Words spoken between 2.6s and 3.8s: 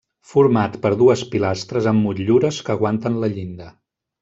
que aguanten la llinda.